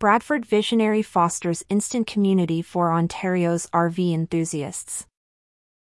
Bradford 0.00 0.46
Visionary 0.46 1.02
fosters 1.02 1.62
instant 1.68 2.06
community 2.06 2.62
for 2.62 2.90
Ontario's 2.90 3.66
RV 3.66 4.14
enthusiasts. 4.14 5.06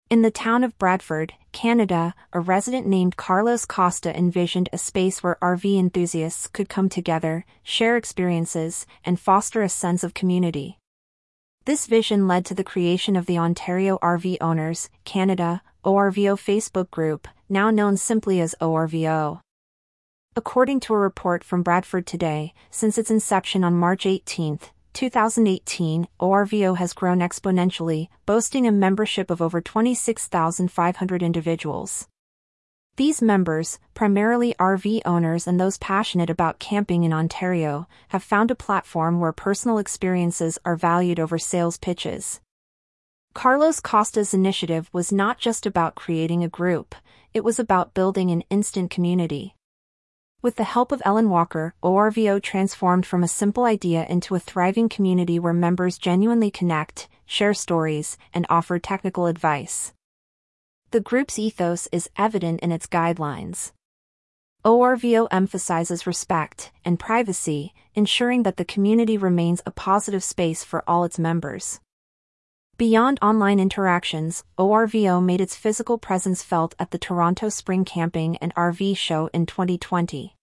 In 0.10 0.24
the 0.24 0.32
town 0.32 0.64
of 0.64 0.76
Bradford, 0.80 1.34
Canada, 1.52 2.16
a 2.34 2.40
resident 2.40 2.88
named 2.88 3.18
Carlos 3.18 3.66
Costa 3.68 4.18
envisioned 4.18 4.68
a 4.74 4.80
space 4.80 5.22
where 5.22 5.38
RV 5.44 5.78
enthusiasts 5.78 6.48
could 6.48 6.70
come 6.70 6.90
together, 6.90 7.46
share 7.62 7.98
experiences, 7.98 8.88
and 9.06 9.20
foster 9.20 9.62
a 9.62 9.70
sense 9.70 10.04
of 10.04 10.16
community. 10.16 10.80
This 11.66 11.86
vision 11.86 12.28
led 12.28 12.46
to 12.46 12.56
the 12.56 12.64
creation 12.64 13.16
of 13.16 13.28
the 13.28 13.38
Ontario 13.38 14.00
RV 14.02 14.38
Owners, 14.42 14.90
Canada, 15.06 15.62
ORVO 15.86 16.36
Facebook 16.36 16.90
group, 16.90 17.28
now 17.48 17.70
known 17.70 17.96
simply 17.96 18.42
as 18.42 18.56
ORVO. 18.60 19.42
According 20.40 20.80
to 20.82 20.94
a 20.94 20.98
report 20.98 21.44
from 21.44 21.64
Bradford 21.64 22.08
Today, 22.08 22.54
since 22.72 22.98
its 22.98 23.12
inception 23.12 23.66
on 23.66 23.74
March 23.74 24.06
18, 24.06 24.60
2018, 24.94 26.08
ORVO 26.18 26.78
has 26.78 26.94
grown 26.94 27.20
exponentially, 27.20 28.08
boasting 28.26 28.66
a 28.66 28.72
membership 28.72 29.30
of 29.30 29.42
over 29.42 29.60
26,500 29.60 31.22
individuals. 31.22 32.08
These 32.96 33.22
members, 33.22 33.80
primarily 33.94 34.54
RV 34.54 35.02
owners 35.04 35.46
and 35.46 35.60
those 35.60 35.78
passionate 35.78 36.30
about 36.30 36.58
camping 36.58 37.04
in 37.04 37.12
Ontario, 37.12 37.90
have 38.08 38.24
found 38.24 38.50
a 38.50 38.56
platform 38.56 39.20
where 39.20 39.34
personal 39.34 39.78
experiences 39.78 40.58
are 40.64 40.78
valued 40.78 41.20
over 41.20 41.38
sales 41.38 41.78
pitches. 41.78 42.40
Carlos 43.34 43.82
Costa's 43.82 44.34
initiative 44.34 44.90
was 44.94 45.12
not 45.12 45.38
just 45.38 45.66
about 45.66 45.96
creating 45.96 46.46
a 46.46 46.48
group, 46.48 46.96
it 47.34 47.44
was 47.44 47.60
about 47.60 47.94
building 47.94 48.32
an 48.32 48.46
instant 48.50 48.90
community. 48.90 49.54
With 50.42 50.56
the 50.56 50.64
help 50.64 50.94
of 50.94 51.02
Ellen 51.04 51.30
Walker, 51.30 51.74
ORVO 51.84 52.42
transformed 52.42 53.06
from 53.06 53.24
a 53.24 53.28
simple 53.28 53.66
idea 53.66 54.06
into 54.06 54.36
a 54.36 54.40
thriving 54.40 54.88
community 54.88 55.38
where 55.38 55.52
members 55.52 55.98
genuinely 55.98 56.50
connect, 56.50 57.10
share 57.26 57.54
stories, 57.54 58.18
and 58.34 58.46
offer 58.50 58.80
technical 58.80 59.26
advice. 59.26 59.92
The 60.92 61.02
group's 61.02 61.38
ethos 61.38 61.90
is 61.92 62.10
evident 62.18 62.62
in 62.62 62.72
its 62.72 62.88
guidelines. 62.88 63.74
ORVO 64.64 65.28
emphasizes 65.30 66.08
respect 66.08 66.72
and 66.86 66.98
privacy, 66.98 67.74
ensuring 67.94 68.44
that 68.44 68.56
the 68.56 68.64
community 68.64 69.18
remains 69.18 69.62
a 69.66 69.72
positive 69.72 70.24
space 70.24 70.64
for 70.64 70.86
all 70.88 71.04
its 71.04 71.20
members. 71.20 71.82
Beyond 72.80 73.20
online 73.22 73.60
interactions, 73.60 74.46
ORVO 74.58 75.20
made 75.22 75.42
its 75.42 75.54
physical 75.54 75.98
presence 75.98 76.44
felt 76.44 76.76
at 76.80 76.92
the 76.92 76.98
Toronto 76.98 77.50
Spring 77.50 77.84
Camping 77.84 78.38
and 78.38 78.56
RV 78.56 78.96
Show 78.96 79.30
in 79.34 79.46
2020. 79.46 80.34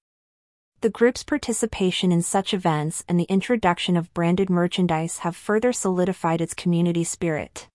The 0.82 0.90
group's 0.90 1.24
participation 1.24 2.12
in 2.12 2.20
such 2.20 2.52
events 2.52 3.02
and 3.08 3.18
the 3.18 3.24
introduction 3.30 3.96
of 3.96 4.12
branded 4.12 4.50
merchandise 4.50 5.20
have 5.20 5.34
further 5.34 5.72
solidified 5.72 6.42
its 6.42 6.52
community 6.52 7.04
spirit. 7.04 7.68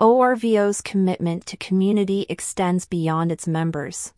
ORVO's 0.00 0.80
commitment 0.80 1.46
to 1.46 1.56
community 1.56 2.26
extends 2.28 2.86
beyond 2.86 3.30
its 3.30 3.46
members. 3.46 4.12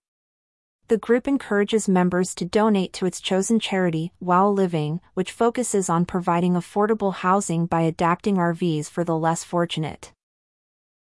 The 0.92 0.98
group 0.98 1.26
encourages 1.26 1.88
members 1.88 2.34
to 2.34 2.44
donate 2.44 2.92
to 2.92 3.06
its 3.06 3.18
chosen 3.18 3.58
charity, 3.58 4.12
While 4.18 4.52
Living, 4.52 5.00
which 5.14 5.32
focuses 5.32 5.88
on 5.88 6.04
providing 6.04 6.52
affordable 6.52 7.14
housing 7.14 7.64
by 7.64 7.80
adapting 7.80 8.36
RVs 8.36 8.90
for 8.90 9.02
the 9.02 9.16
less 9.16 9.42
fortunate. 9.42 10.12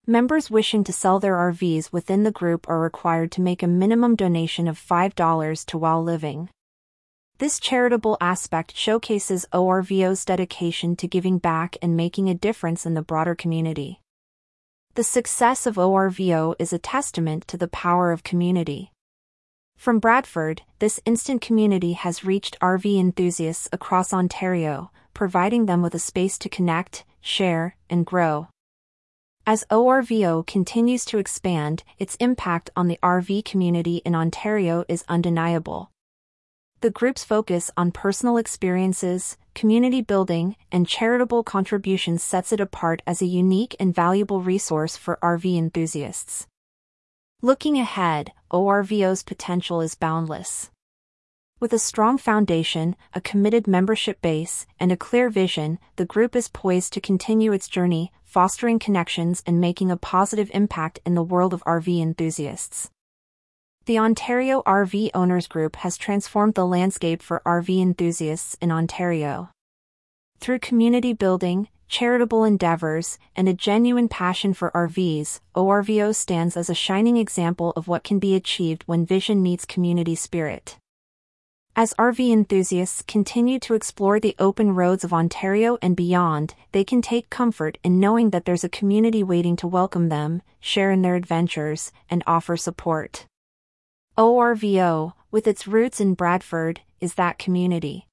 Members 0.06 0.50
wishing 0.50 0.82
to 0.84 0.94
sell 0.94 1.20
their 1.20 1.36
RVs 1.36 1.92
within 1.92 2.22
the 2.22 2.30
group 2.30 2.66
are 2.70 2.80
required 2.80 3.30
to 3.32 3.42
make 3.42 3.62
a 3.62 3.66
minimum 3.66 4.16
donation 4.16 4.66
of 4.66 4.80
$5 4.80 5.66
to 5.66 5.76
While 5.76 6.02
Living. 6.02 6.48
This 7.36 7.60
charitable 7.60 8.16
aspect 8.18 8.74
showcases 8.74 9.44
ORVO's 9.52 10.24
dedication 10.24 10.96
to 10.96 11.06
giving 11.06 11.36
back 11.36 11.76
and 11.82 11.94
making 11.94 12.30
a 12.30 12.34
difference 12.34 12.86
in 12.86 12.94
the 12.94 13.02
broader 13.02 13.34
community. 13.34 14.00
The 14.94 15.04
success 15.04 15.66
of 15.66 15.76
ORVO 15.76 16.54
is 16.58 16.72
a 16.72 16.78
testament 16.78 17.46
to 17.48 17.58
the 17.58 17.68
power 17.68 18.10
of 18.10 18.24
community. 18.24 18.91
From 19.82 19.98
Bradford, 19.98 20.62
this 20.78 21.00
instant 21.04 21.42
community 21.42 21.94
has 21.94 22.24
reached 22.24 22.56
RV 22.60 23.00
enthusiasts 23.00 23.68
across 23.72 24.12
Ontario, 24.12 24.92
providing 25.12 25.66
them 25.66 25.82
with 25.82 25.92
a 25.92 25.98
space 25.98 26.38
to 26.38 26.48
connect, 26.48 27.04
share, 27.20 27.74
and 27.90 28.06
grow. 28.06 28.46
As 29.44 29.64
ORVO 29.72 30.46
continues 30.46 31.04
to 31.06 31.18
expand, 31.18 31.82
its 31.98 32.14
impact 32.20 32.70
on 32.76 32.86
the 32.86 33.00
RV 33.02 33.44
community 33.44 33.96
in 34.04 34.14
Ontario 34.14 34.84
is 34.88 35.04
undeniable. 35.08 35.90
The 36.80 36.90
group's 36.90 37.24
focus 37.24 37.68
on 37.76 37.90
personal 37.90 38.36
experiences, 38.36 39.36
community 39.52 40.00
building, 40.00 40.54
and 40.70 40.86
charitable 40.86 41.42
contributions 41.42 42.22
sets 42.22 42.52
it 42.52 42.60
apart 42.60 43.02
as 43.04 43.20
a 43.20 43.26
unique 43.26 43.74
and 43.80 43.92
valuable 43.92 44.42
resource 44.42 44.96
for 44.96 45.18
RV 45.20 45.58
enthusiasts. 45.58 46.46
Looking 47.44 47.76
ahead, 47.76 48.30
ORVO's 48.52 49.22
potential 49.22 49.80
is 49.80 49.94
boundless. 49.94 50.70
With 51.58 51.72
a 51.72 51.78
strong 51.78 52.18
foundation, 52.18 52.96
a 53.14 53.20
committed 53.20 53.66
membership 53.66 54.20
base, 54.20 54.66
and 54.78 54.92
a 54.92 54.96
clear 54.96 55.30
vision, 55.30 55.78
the 55.96 56.04
group 56.04 56.36
is 56.36 56.48
poised 56.48 56.92
to 56.92 57.00
continue 57.00 57.52
its 57.52 57.68
journey, 57.68 58.12
fostering 58.24 58.78
connections 58.78 59.42
and 59.46 59.60
making 59.60 59.90
a 59.90 59.96
positive 59.96 60.50
impact 60.52 60.98
in 61.06 61.14
the 61.14 61.22
world 61.22 61.54
of 61.54 61.62
RV 61.64 62.02
enthusiasts. 62.02 62.90
The 63.86 63.98
Ontario 63.98 64.62
RV 64.66 65.10
Owners 65.14 65.46
Group 65.46 65.76
has 65.76 65.96
transformed 65.96 66.54
the 66.54 66.66
landscape 66.66 67.22
for 67.22 67.42
RV 67.46 67.80
enthusiasts 67.80 68.56
in 68.60 68.70
Ontario. 68.70 69.50
Through 70.40 70.58
community 70.58 71.12
building, 71.12 71.68
charitable 71.92 72.42
endeavors, 72.42 73.18
and 73.36 73.46
a 73.46 73.52
genuine 73.52 74.08
passion 74.08 74.54
for 74.54 74.70
RVs, 74.70 75.40
ORVO 75.54 76.14
stands 76.14 76.56
as 76.56 76.70
a 76.70 76.74
shining 76.74 77.18
example 77.18 77.74
of 77.76 77.86
what 77.86 78.02
can 78.02 78.18
be 78.18 78.34
achieved 78.34 78.82
when 78.86 79.04
vision 79.04 79.42
meets 79.42 79.66
community 79.66 80.14
spirit. 80.14 80.78
As 81.76 81.92
RV 81.98 82.32
enthusiasts 82.32 83.02
continue 83.02 83.58
to 83.58 83.74
explore 83.74 84.18
the 84.18 84.34
open 84.38 84.74
roads 84.74 85.04
of 85.04 85.12
Ontario 85.12 85.76
and 85.82 85.94
beyond, 85.94 86.54
they 86.72 86.82
can 86.82 87.02
take 87.02 87.28
comfort 87.28 87.76
in 87.84 88.00
knowing 88.00 88.30
that 88.30 88.46
there's 88.46 88.64
a 88.64 88.70
community 88.70 89.22
waiting 89.22 89.54
to 89.56 89.66
welcome 89.66 90.08
them, 90.08 90.40
share 90.60 90.90
in 90.92 91.02
their 91.02 91.14
adventures, 91.14 91.92
and 92.08 92.24
offer 92.26 92.56
support. 92.56 93.26
ORVO, 94.16 95.12
with 95.30 95.46
its 95.46 95.66
roots 95.66 96.00
in 96.00 96.14
Bradford, 96.14 96.80
is 97.00 97.14
that 97.14 97.38
community. 97.38 98.06